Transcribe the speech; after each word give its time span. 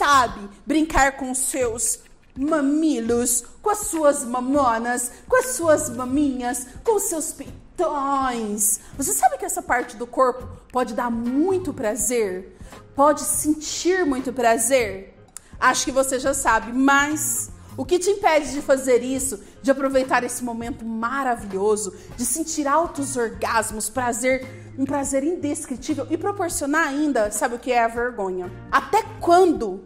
sabe 0.00 0.48
brincar 0.64 1.18
com 1.18 1.34
seus 1.34 1.98
mamilos, 2.34 3.44
com 3.60 3.68
as 3.68 3.80
suas 3.80 4.24
mamonas, 4.24 5.12
com 5.28 5.36
as 5.36 5.48
suas 5.48 5.90
maminhas, 5.90 6.66
com 6.82 6.98
seus 6.98 7.32
peitões. 7.32 8.80
Você 8.96 9.12
sabe 9.12 9.36
que 9.36 9.44
essa 9.44 9.60
parte 9.60 9.96
do 9.96 10.06
corpo 10.06 10.48
pode 10.72 10.94
dar 10.94 11.10
muito 11.10 11.74
prazer? 11.74 12.56
Pode 12.96 13.20
sentir 13.20 14.06
muito 14.06 14.32
prazer? 14.32 15.14
Acho 15.60 15.84
que 15.84 15.92
você 15.92 16.18
já 16.18 16.32
sabe, 16.32 16.72
mas 16.72 17.50
o 17.80 17.84
que 17.86 17.98
te 17.98 18.10
impede 18.10 18.52
de 18.52 18.60
fazer 18.60 19.02
isso, 19.02 19.40
de 19.62 19.70
aproveitar 19.70 20.22
esse 20.22 20.44
momento 20.44 20.84
maravilhoso, 20.84 21.94
de 22.14 22.26
sentir 22.26 22.68
altos 22.68 23.16
orgasmos, 23.16 23.88
prazer, 23.88 24.46
um 24.78 24.84
prazer 24.84 25.24
indescritível 25.24 26.06
e 26.10 26.18
proporcionar 26.18 26.88
ainda, 26.88 27.30
sabe 27.30 27.54
o 27.54 27.58
que 27.58 27.72
é 27.72 27.82
a 27.82 27.88
vergonha? 27.88 28.52
Até 28.70 29.02
quando 29.18 29.80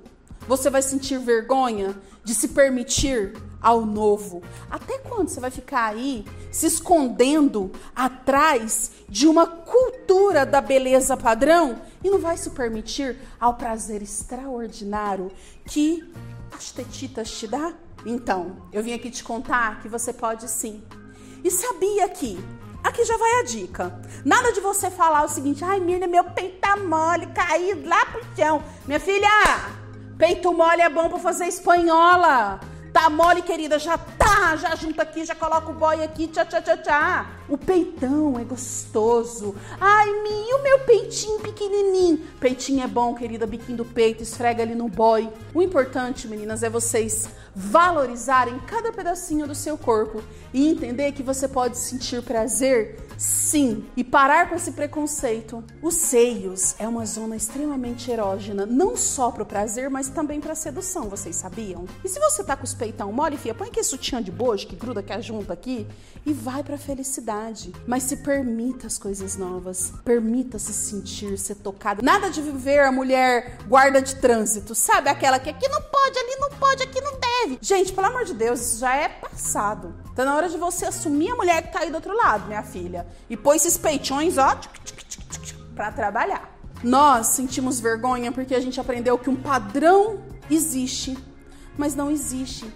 você 0.49 0.69
vai 0.69 0.83
sentir 0.83 1.21
vergonha 1.21 1.95
de 2.25 2.35
se 2.35 2.49
permitir 2.49 3.33
ao 3.63 3.87
novo? 3.87 4.43
Até 4.69 4.99
quando 4.99 5.29
você 5.29 5.39
vai 5.39 5.53
ficar 5.53 5.91
aí 5.91 6.25
se 6.51 6.67
escondendo 6.67 7.71
atrás 7.95 8.91
de 9.09 9.29
uma 9.29 9.47
cultura 9.47 10.45
da 10.45 10.61
beleza 10.61 11.17
padrão 11.17 11.79
e 12.05 12.11
não 12.11 12.21
vai 12.21 12.37
se 12.37 12.51
permitir 12.51 13.19
ao 13.41 13.55
prazer 13.55 14.03
extraordinário 14.03 15.33
que 15.65 16.05
as 16.55 16.71
tetitas 16.71 17.31
te 17.33 17.49
dá? 17.49 17.73
Então, 18.05 18.69
eu 18.71 18.83
vim 18.83 18.93
aqui 18.93 19.11
te 19.11 19.25
contar 19.25 19.81
que 19.81 19.89
você 19.89 20.13
pode 20.13 20.49
sim. 20.49 20.85
E 21.43 21.51
sabia 21.51 22.09
que 22.11 22.39
Aqui 22.85 23.03
já 23.03 23.17
vai 23.17 23.41
a 23.41 23.45
dica. 23.45 23.99
Nada 24.27 24.53
de 24.53 24.61
você 24.61 24.91
falar 24.91 25.25
o 25.25 25.29
seguinte: 25.29 25.65
ai, 25.65 25.81
Mirna, 25.81 26.07
meu 26.07 26.23
peito 26.23 26.59
tá 26.59 26.77
mole, 26.77 27.27
caído 27.29 27.89
lá 27.89 28.05
pro 28.05 28.23
chão. 28.37 28.63
Minha 28.85 29.01
filha, 29.01 29.27
peito 30.19 30.53
mole 30.53 30.83
é 30.83 30.91
bom 30.91 31.09
pra 31.09 31.19
fazer 31.19 31.47
espanhola. 31.47 32.61
Tá 32.93 33.09
mole, 33.09 33.41
querida, 33.41 33.79
já 33.79 33.97
tá, 33.97 34.55
já 34.57 34.77
junta 34.77 35.03
aqui, 35.03 35.25
já 35.25 35.35
coloca 35.35 35.71
o 35.71 35.75
boy 35.75 36.03
aqui, 36.03 36.29
tchá, 36.29 36.45
tchá, 36.45 36.61
tchá, 36.61 36.77
tchá. 36.77 37.27
O 37.49 37.59
peitão 37.59 38.39
é 38.39 38.45
gostoso. 38.45 39.55
Ai, 39.79 40.07
Mi, 40.23 40.53
o 40.55 40.63
meu 40.63 40.81
peitinho 40.81 41.41
pequenininho. 41.41 42.19
Peitinho 42.41 42.83
é 42.83 42.87
bom, 42.87 43.15
querida, 43.15 43.47
biquinho 43.47 43.79
do 43.79 43.85
peito, 43.85 44.23
esfrega 44.23 44.63
ali 44.63 44.75
no 44.75 44.89
boy. 44.89 45.31
O 45.53 45.61
importante, 45.61 46.27
meninas, 46.27 46.63
é 46.63 46.71
vocês 46.71 47.29
valorizarem 47.55 48.59
cada 48.67 48.93
pedacinho 48.93 49.47
do 49.47 49.55
seu 49.55 49.79
corpo 49.79 50.23
e 50.53 50.69
entender 50.69 51.13
que 51.13 51.23
você 51.23 51.47
pode 51.47 51.79
sentir 51.79 52.21
prazer 52.23 53.01
sim 53.17 53.85
e 53.97 54.03
parar 54.03 54.49
com 54.49 54.57
esse 54.57 54.73
preconceito. 54.73 55.63
Os 55.81 55.95
seios 55.95 56.75
é 56.79 56.89
uma 56.89 57.07
zona 57.07 57.37
extremamente 57.37 58.11
erógena, 58.11 58.67
não 58.67 58.97
só 58.97 59.31
para 59.31 59.43
o 59.43 59.47
prazer, 59.47 59.89
mas 59.89 60.09
também 60.09 60.41
para 60.41 60.55
sedução, 60.55 61.09
vocês 61.09 61.37
sabiam? 61.37 61.85
E 62.03 62.09
se 62.09 62.19
você 62.19 62.43
tá 62.43 62.57
com 62.57 62.65
os 62.65 62.75
peitão 62.75 63.13
mole, 63.13 63.37
fia, 63.37 63.55
põe 63.55 63.69
aquele 63.69 63.85
sutiã 63.85 64.21
de 64.23 64.33
bojo 64.33 64.67
que 64.67 64.75
gruda, 64.75 65.03
que 65.03 65.13
ajunta 65.13 65.53
aqui 65.53 65.87
e 66.27 66.33
vai 66.33 66.65
para 66.65 66.77
felicidade. 66.77 67.34
Mas 67.87 68.05
se 68.05 68.19
permita 68.19 68.87
as 68.87 68.99
coisas 68.99 69.37
novas, 69.37 69.93
permita 70.05 70.59
se 70.59 70.73
sentir, 70.73 71.39
ser 71.39 71.57
tocada. 71.57 72.03
Nada 72.03 72.31
de 72.31 72.41
viver 72.41 72.81
a 72.81 72.93
mulher 72.93 73.59
guarda 73.67 74.01
de 74.01 74.17
trânsito, 74.17 74.75
sabe? 74.75 75.09
Aquela 75.09 75.39
que 75.39 75.51
aqui 75.51 75.69
não 75.69 75.83
pode, 75.83 76.19
ali 76.19 76.37
não 76.41 76.51
pode, 76.51 76.83
aqui 76.83 77.01
não 77.01 77.13
deve 77.13 77.35
Gente, 77.61 77.93
pelo 77.93 78.07
amor 78.07 78.25
de 78.25 78.35
Deus, 78.35 78.61
isso 78.61 78.81
já 78.81 78.95
é 78.97 79.09
passado. 79.09 79.95
Tá 80.15 80.25
na 80.25 80.35
hora 80.35 80.49
de 80.49 80.57
você 80.57 80.87
assumir 80.87 81.31
a 81.31 81.37
mulher 81.37 81.63
que 81.63 81.73
tá 81.73 81.81
aí 81.81 81.91
do 81.91 81.97
outro 81.97 82.17
lado, 82.17 82.47
minha 82.47 82.63
filha. 82.63 83.07
E 83.29 83.37
pôr 83.37 83.55
esses 83.55 83.77
peitões, 83.77 84.39
ó, 84.39 84.59
para 85.75 85.93
trabalhar. 85.93 86.57
Nós 86.83 87.29
sentimos 87.29 87.81
vergonha 87.81 88.31
porque 88.31 88.55
a 88.55 88.61
gente 88.61 88.81
aprendeu 88.81 89.19
que 89.19 89.31
um 89.31 89.37
padrão 89.37 90.21
existe, 90.51 91.17
mas 91.77 91.95
não 91.95 92.11
existe. 92.11 92.67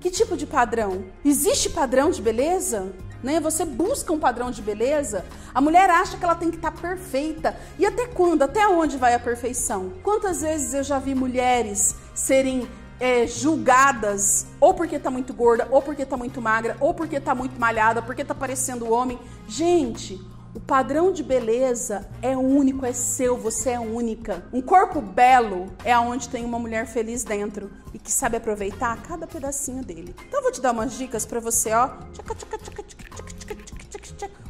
Que 0.00 0.10
tipo 0.10 0.36
de 0.36 0.46
padrão? 0.46 1.04
Existe 1.24 1.70
padrão 1.70 2.10
de 2.10 2.22
beleza? 2.22 2.92
Né? 3.22 3.40
Você 3.40 3.64
busca 3.64 4.12
um 4.12 4.18
padrão 4.18 4.50
de 4.50 4.62
beleza, 4.62 5.24
a 5.54 5.60
mulher 5.60 5.90
acha 5.90 6.16
que 6.16 6.24
ela 6.24 6.34
tem 6.34 6.50
que 6.50 6.56
estar 6.56 6.70
tá 6.70 6.80
perfeita. 6.80 7.56
E 7.78 7.86
até 7.86 8.06
quando? 8.06 8.42
Até 8.42 8.66
onde 8.68 8.96
vai 8.96 9.14
a 9.14 9.18
perfeição? 9.18 9.92
Quantas 10.02 10.42
vezes 10.42 10.74
eu 10.74 10.82
já 10.82 10.98
vi 10.98 11.14
mulheres 11.14 11.94
serem 12.14 12.68
é, 13.00 13.26
julgadas 13.26 14.46
ou 14.60 14.74
porque 14.74 14.98
tá 14.98 15.10
muito 15.10 15.32
gorda, 15.32 15.68
ou 15.70 15.80
porque 15.80 16.04
tá 16.04 16.16
muito 16.16 16.40
magra, 16.40 16.76
ou 16.80 16.92
porque 16.94 17.20
tá 17.20 17.34
muito 17.34 17.58
malhada, 17.60 18.02
porque 18.02 18.24
tá 18.24 18.34
parecendo 18.34 18.92
homem. 18.92 19.18
Gente, 19.46 20.20
o 20.54 20.60
padrão 20.60 21.12
de 21.12 21.22
beleza 21.22 22.08
é 22.20 22.36
único, 22.36 22.84
é 22.84 22.92
seu, 22.92 23.36
você 23.36 23.70
é 23.70 23.80
única. 23.80 24.44
Um 24.52 24.60
corpo 24.60 25.00
belo 25.00 25.72
é 25.84 25.92
aonde 25.92 26.28
tem 26.28 26.44
uma 26.44 26.58
mulher 26.58 26.86
feliz 26.86 27.22
dentro 27.22 27.70
e 27.92 27.98
que 27.98 28.10
sabe 28.10 28.36
aproveitar 28.36 29.00
cada 29.02 29.26
pedacinho 29.26 29.84
dele. 29.84 30.14
Então 30.26 30.40
eu 30.40 30.42
vou 30.42 30.52
te 30.52 30.60
dar 30.60 30.72
umas 30.72 30.94
dicas 30.94 31.24
para 31.24 31.38
você, 31.38 31.72
ó. 31.72 31.88
Tchaca, 32.12 32.34
tchaca, 32.34 32.58
tchaca, 32.58 32.82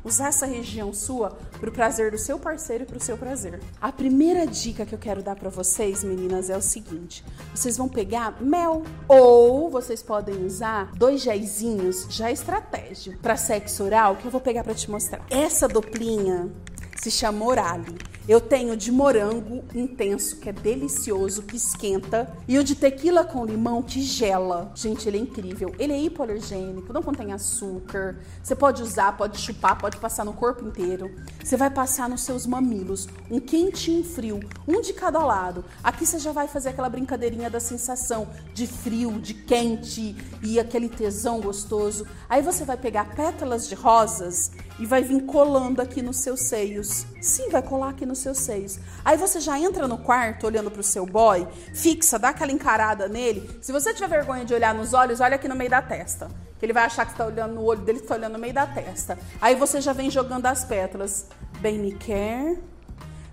usar 0.08 0.28
essa 0.28 0.46
região 0.46 0.92
sua 0.92 1.38
para 1.60 1.68
o 1.68 1.72
prazer 1.72 2.10
do 2.10 2.18
seu 2.18 2.38
parceiro 2.38 2.84
e 2.84 2.86
para 2.86 2.96
o 2.96 3.00
seu 3.00 3.16
prazer. 3.16 3.60
A 3.80 3.92
primeira 3.92 4.46
dica 4.46 4.84
que 4.84 4.94
eu 4.94 4.98
quero 4.98 5.22
dar 5.22 5.36
para 5.36 5.50
vocês, 5.50 6.02
meninas, 6.02 6.50
é 6.50 6.56
o 6.56 6.62
seguinte: 6.62 7.24
vocês 7.54 7.76
vão 7.76 7.88
pegar 7.88 8.40
mel 8.42 8.82
ou 9.06 9.70
vocês 9.70 10.02
podem 10.02 10.44
usar 10.44 10.90
dois 10.96 11.20
géisinhos 11.20 12.06
já 12.08 12.30
estratégia 12.30 13.18
para 13.20 13.36
sexo 13.36 13.84
oral 13.84 14.16
que 14.16 14.26
eu 14.26 14.30
vou 14.30 14.40
pegar 14.40 14.64
para 14.64 14.74
te 14.74 14.90
mostrar. 14.90 15.24
Essa 15.30 15.68
duplinha 15.68 16.50
se 16.96 17.10
chama 17.10 17.44
Orale. 17.44 18.17
Eu 18.28 18.42
tenho 18.42 18.76
de 18.76 18.92
morango 18.92 19.64
intenso, 19.74 20.36
que 20.36 20.50
é 20.50 20.52
delicioso, 20.52 21.44
que 21.44 21.56
esquenta. 21.56 22.30
E 22.46 22.58
o 22.58 22.62
de 22.62 22.74
tequila 22.74 23.24
com 23.24 23.42
limão, 23.42 23.82
que 23.82 24.02
gela. 24.02 24.70
Gente, 24.74 25.08
ele 25.08 25.16
é 25.16 25.20
incrível. 25.22 25.74
Ele 25.78 25.94
é 25.94 25.98
hipoalergênico, 25.98 26.92
não 26.92 27.02
contém 27.02 27.32
açúcar. 27.32 28.18
Você 28.42 28.54
pode 28.54 28.82
usar, 28.82 29.16
pode 29.16 29.38
chupar, 29.38 29.78
pode 29.78 29.96
passar 29.96 30.26
no 30.26 30.34
corpo 30.34 30.62
inteiro. 30.62 31.10
Você 31.42 31.56
vai 31.56 31.70
passar 31.70 32.06
nos 32.06 32.20
seus 32.20 32.46
mamilos. 32.46 33.08
Um 33.30 33.40
quente 33.40 33.90
e 33.90 34.00
um 34.00 34.04
frio, 34.04 34.40
um 34.66 34.82
de 34.82 34.92
cada 34.92 35.20
lado. 35.20 35.64
Aqui 35.82 36.04
você 36.04 36.18
já 36.18 36.30
vai 36.30 36.46
fazer 36.46 36.68
aquela 36.68 36.90
brincadeirinha 36.90 37.48
da 37.48 37.60
sensação 37.60 38.28
de 38.52 38.66
frio, 38.66 39.18
de 39.18 39.32
quente 39.32 40.14
e 40.42 40.60
aquele 40.60 40.90
tesão 40.90 41.40
gostoso. 41.40 42.06
Aí 42.28 42.42
você 42.42 42.62
vai 42.62 42.76
pegar 42.76 43.16
pétalas 43.16 43.66
de 43.66 43.74
rosas 43.74 44.50
e 44.78 44.86
vai 44.86 45.02
vir 45.02 45.22
colando 45.24 45.82
aqui 45.82 46.00
nos 46.00 46.18
seus 46.18 46.40
seios. 46.42 47.06
Sim, 47.20 47.50
vai 47.50 47.62
colar 47.62 47.90
aqui 47.90 48.06
nos 48.06 48.18
seus 48.18 48.38
seios. 48.38 48.78
Aí 49.04 49.16
você 49.16 49.40
já 49.40 49.58
entra 49.58 49.88
no 49.88 49.98
quarto 49.98 50.46
olhando 50.46 50.70
pro 50.70 50.82
seu 50.82 51.04
boy, 51.04 51.46
fixa, 51.74 52.18
dá 52.18 52.28
aquela 52.28 52.52
encarada 52.52 53.08
nele. 53.08 53.48
Se 53.60 53.72
você 53.72 53.92
tiver 53.92 54.08
vergonha 54.08 54.44
de 54.44 54.54
olhar 54.54 54.74
nos 54.74 54.94
olhos, 54.94 55.20
olha 55.20 55.36
aqui 55.36 55.48
no 55.48 55.56
meio 55.56 55.70
da 55.70 55.82
testa. 55.82 56.28
Que 56.58 56.66
ele 56.66 56.72
vai 56.72 56.84
achar 56.84 57.04
que 57.04 57.12
está 57.12 57.26
olhando 57.26 57.54
no 57.54 57.62
olho 57.62 57.80
dele, 57.82 58.00
que 58.00 58.06
tá 58.06 58.14
olhando 58.14 58.32
no 58.32 58.38
meio 58.38 58.54
da 58.54 58.66
testa. 58.66 59.18
Aí 59.40 59.54
você 59.54 59.80
já 59.80 59.92
vem 59.92 60.10
jogando 60.10 60.46
as 60.46 60.64
pétalas. 60.64 61.26
Bem 61.60 61.78
me 61.78 61.92
quer, 61.92 62.56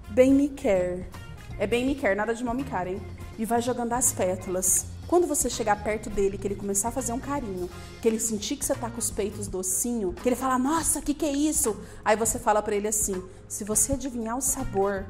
bem 0.10 0.34
me 0.34 0.50
quer. 0.50 1.10
É 1.58 1.66
bem 1.66 1.86
me 1.86 1.96
quer, 1.96 2.16
nada 2.16 2.36
de 2.36 2.44
mal 2.44 2.54
me 2.54 2.64
quer, 2.64 2.88
hein? 2.88 3.02
E 3.38 3.46
vai 3.46 3.62
jogando 3.62 3.94
as 3.94 4.12
pétalas. 4.12 4.95
Quando 5.08 5.28
você 5.28 5.50
chegar 5.50 5.84
perto 5.84 6.10
dele, 6.10 6.38
que 6.38 6.48
ele 6.48 6.56
começar 6.56 6.90
a 6.90 6.92
fazer 6.92 7.14
um 7.14 7.20
carinho, 7.20 7.70
que 8.02 8.08
ele 8.08 8.20
sentir 8.20 8.56
que 8.56 8.66
você 8.66 8.74
tá 8.74 8.90
com 8.90 8.98
os 8.98 9.12
peitos 9.12 9.48
docinho, 9.48 10.14
que 10.14 10.28
ele 10.28 10.36
fala, 10.36 10.58
nossa, 10.58 11.02
que 11.02 11.14
que 11.14 11.26
é 11.26 11.32
isso? 11.32 11.78
Aí 12.04 12.16
você 12.16 12.40
fala 12.40 12.62
para 12.62 12.76
ele 12.76 12.88
assim, 12.88 13.24
se 13.48 13.64
você 13.64 13.94
adivinhar 13.94 14.38
o 14.38 14.42
sabor, 14.42 15.06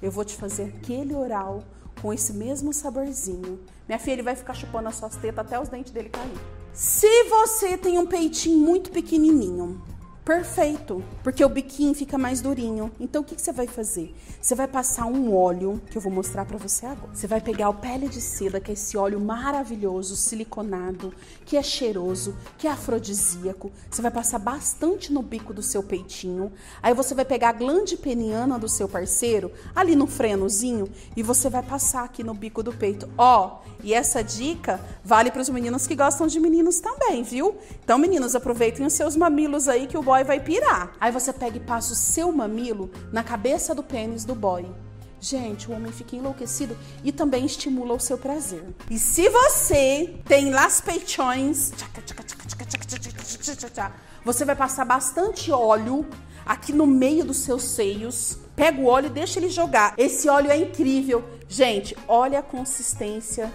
eu 0.00 0.10
vou 0.10 0.24
te 0.24 0.36
fazer 0.36 0.74
aquele 0.76 1.14
oral 1.14 1.64
com 2.00 2.12
esse 2.12 2.32
mesmo 2.32 2.72
saborzinho. 2.72 3.60
Minha 3.88 3.98
filha, 3.98 4.14
ele 4.14 4.22
vai 4.22 4.36
ficar 4.36 4.54
chupando 4.54 4.88
as 4.88 4.96
suas 4.96 5.16
tetas 5.16 5.44
até 5.44 5.60
os 5.60 5.68
dentes 5.68 5.92
dele 5.92 6.08
cair. 6.08 6.38
Se 6.72 7.24
você 7.24 7.76
tem 7.76 7.98
um 7.98 8.06
peitinho 8.06 8.58
muito 8.58 8.90
pequenininho, 8.90 9.82
perfeito, 10.30 11.02
porque 11.24 11.44
o 11.44 11.48
biquinho 11.48 11.92
fica 11.92 12.16
mais 12.16 12.40
durinho. 12.40 12.92
Então 13.00 13.20
o 13.20 13.24
que, 13.24 13.34
que 13.34 13.42
você 13.42 13.52
vai 13.52 13.66
fazer? 13.66 14.14
Você 14.40 14.54
vai 14.54 14.68
passar 14.68 15.06
um 15.06 15.34
óleo 15.34 15.82
que 15.90 15.98
eu 15.98 16.00
vou 16.00 16.12
mostrar 16.12 16.44
para 16.44 16.56
você 16.56 16.86
agora. 16.86 17.12
Você 17.12 17.26
vai 17.26 17.40
pegar 17.40 17.68
o 17.68 17.74
pele 17.74 18.08
de 18.08 18.20
seda, 18.20 18.60
que 18.60 18.70
é 18.70 18.74
esse 18.74 18.96
óleo 18.96 19.18
maravilhoso, 19.18 20.14
siliconado, 20.14 21.12
que 21.44 21.56
é 21.56 21.62
cheiroso, 21.64 22.36
que 22.56 22.68
é 22.68 22.70
afrodisíaco. 22.70 23.72
Você 23.90 24.00
vai 24.00 24.12
passar 24.12 24.38
bastante 24.38 25.12
no 25.12 25.20
bico 25.20 25.52
do 25.52 25.64
seu 25.64 25.82
peitinho. 25.82 26.52
Aí 26.80 26.94
você 26.94 27.12
vai 27.12 27.24
pegar 27.24 27.48
a 27.48 27.54
glande 27.54 27.96
peniana 27.96 28.56
do 28.56 28.68
seu 28.68 28.88
parceiro, 28.88 29.50
ali 29.74 29.96
no 29.96 30.06
frenozinho, 30.06 30.88
e 31.16 31.24
você 31.24 31.50
vai 31.50 31.64
passar 31.64 32.04
aqui 32.04 32.22
no 32.22 32.34
bico 32.34 32.62
do 32.62 32.72
peito. 32.72 33.08
Ó, 33.18 33.62
e 33.82 33.92
essa 33.92 34.22
dica 34.22 34.80
vale 35.04 35.30
para 35.30 35.42
os 35.42 35.48
meninos 35.48 35.88
que 35.88 35.96
gostam 35.96 36.26
de 36.26 36.38
meninos 36.38 36.80
também, 36.80 37.24
viu? 37.24 37.56
Então, 37.82 37.98
meninos, 37.98 38.36
aproveitem 38.36 38.86
os 38.86 38.92
seus 38.92 39.16
mamilos 39.16 39.68
aí 39.68 39.86
que 39.86 39.98
o 39.98 40.02
boy 40.02 40.19
vai 40.24 40.40
pirar. 40.40 40.92
Aí 41.00 41.12
você 41.12 41.32
pega 41.32 41.56
e 41.56 41.60
passa 41.60 41.92
o 41.92 41.96
seu 41.96 42.32
mamilo 42.32 42.90
na 43.12 43.22
cabeça 43.22 43.74
do 43.74 43.82
pênis 43.82 44.24
do 44.24 44.34
boy. 44.34 44.66
Gente, 45.20 45.70
o 45.70 45.74
homem 45.74 45.92
fica 45.92 46.16
enlouquecido 46.16 46.76
e 47.04 47.12
também 47.12 47.44
estimula 47.44 47.94
o 47.94 48.00
seu 48.00 48.16
prazer. 48.16 48.64
E 48.90 48.98
se 48.98 49.28
você 49.28 50.14
tem 50.24 50.50
las 50.50 50.80
peichões, 50.80 51.72
você 54.24 54.44
vai 54.46 54.56
passar 54.56 54.86
bastante 54.86 55.52
óleo 55.52 56.06
aqui 56.46 56.72
no 56.72 56.86
meio 56.86 57.22
dos 57.22 57.38
seus 57.38 57.62
seios. 57.64 58.38
Pega 58.56 58.80
o 58.80 58.86
óleo 58.86 59.06
e 59.06 59.10
deixa 59.10 59.38
ele 59.38 59.50
jogar. 59.50 59.94
Esse 59.98 60.26
óleo 60.26 60.50
é 60.50 60.56
incrível. 60.56 61.22
Gente, 61.46 61.94
olha 62.08 62.38
a 62.38 62.42
consistência 62.42 63.52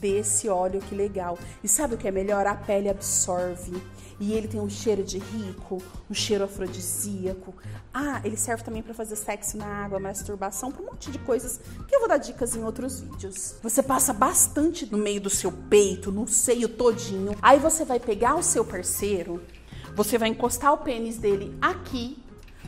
desse 0.00 0.48
óleo, 0.48 0.80
que 0.80 0.94
legal. 0.94 1.38
E 1.62 1.68
sabe 1.68 1.94
o 1.94 1.98
que 1.98 2.08
é 2.08 2.10
melhor? 2.10 2.46
A 2.46 2.54
pele 2.54 2.88
absorve. 2.88 3.72
E 4.20 4.32
ele 4.32 4.48
tem 4.48 4.60
um 4.60 4.68
cheiro 4.68 5.02
de 5.02 5.18
rico, 5.18 5.82
um 6.10 6.14
cheiro 6.14 6.44
afrodisíaco. 6.44 7.54
Ah, 7.92 8.20
ele 8.24 8.36
serve 8.36 8.62
também 8.62 8.82
para 8.82 8.94
fazer 8.94 9.16
sexo 9.16 9.56
na 9.56 9.66
água, 9.66 9.98
masturbação, 9.98 10.70
para 10.70 10.82
um 10.82 10.86
monte 10.86 11.10
de 11.10 11.18
coisas 11.18 11.60
que 11.88 11.94
eu 11.94 12.00
vou 12.00 12.08
dar 12.08 12.18
dicas 12.18 12.54
em 12.54 12.64
outros 12.64 13.00
vídeos. 13.00 13.56
Você 13.62 13.82
passa 13.82 14.12
bastante 14.12 14.90
no 14.90 14.98
meio 14.98 15.20
do 15.20 15.30
seu 15.30 15.50
peito, 15.52 16.12
no 16.12 16.26
seio 16.26 16.68
todinho. 16.68 17.36
Aí 17.42 17.58
você 17.58 17.84
vai 17.84 17.98
pegar 17.98 18.36
o 18.36 18.42
seu 18.42 18.64
parceiro, 18.64 19.42
você 19.94 20.18
vai 20.18 20.28
encostar 20.28 20.72
o 20.72 20.78
pênis 20.78 21.18
dele 21.18 21.56
aqui, 21.60 22.22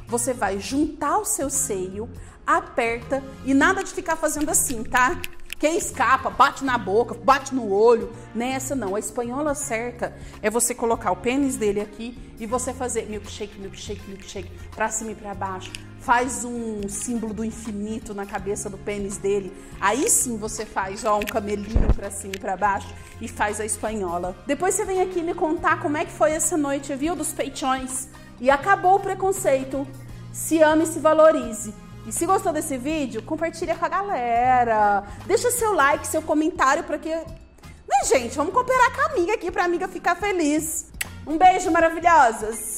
você 0.07 0.33
vai 0.33 0.61
juntar 0.61 1.19
o 1.19 1.25
seu 1.25 1.49
seio, 1.49 2.09
aperta 2.47 3.23
e 3.45 3.55
nada 3.55 3.83
de 3.83 3.91
ficar 3.91 4.17
fazendo 4.17 4.51
assim, 4.51 4.83
tá? 4.83 5.21
Quem 5.59 5.79
escapa, 5.79 6.31
bate 6.31 6.65
na 6.65 6.77
boca, 6.77 7.15
bate 7.15 7.55
no 7.55 7.71
olho. 7.71 8.13
Nessa 8.35 8.75
não. 8.75 8.97
A 8.97 8.99
espanhola 8.99 9.55
certa 9.55 10.15
é 10.43 10.51
você 10.51 10.75
colocar 10.75 11.13
o 11.13 11.17
pênis 11.17 11.57
dele 11.57 11.81
aqui 11.81 12.19
e 12.39 12.47
você 12.47 12.73
fazer 12.73 13.07
milkshake, 13.09 13.59
milkshake, 13.59 14.09
milkshake, 14.09 14.51
pra 14.75 14.89
cima 14.89 15.13
e 15.13 15.15
pra 15.15 15.35
baixo. 15.35 15.73
Faz 16.01 16.45
um 16.45 16.87
símbolo 16.89 17.33
do 17.33 17.45
infinito 17.45 18.13
na 18.13 18.27
cabeça 18.27 18.69
do 18.69 18.77
pênis 18.77 19.17
dele. 19.17 19.53
Aí 19.81 20.11
sim 20.11 20.37
você 20.37 20.67
faz, 20.67 21.05
ó, 21.05 21.19
um 21.19 21.25
camelinho 21.25 21.95
pra 21.95 22.11
cima 22.11 22.35
e 22.37 22.39
pra 22.39 22.57
baixo 22.57 22.93
e 23.21 23.29
faz 23.29 23.61
a 23.61 23.65
espanhola. 23.65 24.37
Depois 24.47 24.75
você 24.75 24.85
vem 24.85 25.01
aqui 25.01 25.23
me 25.23 25.35
contar 25.35 25.81
como 25.81 25.97
é 25.97 26.05
que 26.05 26.13
foi 26.13 26.33
essa 26.33 26.57
noite, 26.57 26.95
viu? 26.95 27.17
Dos 27.17 27.33
peitões. 27.33 28.09
E 28.41 28.51
acabou 28.51 28.97
o 28.97 29.01
preconceito. 29.01 29.87
Se 30.33 30.61
ame 30.61 30.83
e 30.83 30.87
se 30.87 30.99
valorize. 30.99 31.73
E 32.07 32.13
se 32.13 32.27
gostou 32.27 32.53
desse 32.53 32.77
vídeo, 32.77 33.23
compartilha 33.23 33.75
com 33.75 33.85
a 33.85 33.89
galera. 33.89 35.05
Deixa 35.27 35.51
seu 35.51 35.73
like, 35.73 36.07
seu 36.07 36.21
comentário 36.21 36.85
para 36.85 36.99
que... 36.99 37.09
Né, 37.09 38.05
gente? 38.07 38.37
Vamos 38.37 38.53
cooperar 38.53 38.95
com 38.95 39.01
a 39.03 39.07
amiga 39.13 39.35
aqui 39.35 39.51
para 39.51 39.63
a 39.63 39.67
amiga 39.67 39.89
ficar 39.89 40.15
feliz. 40.15 40.91
Um 41.27 41.39
beijo, 41.39 41.71
maravilhosas! 41.71 42.73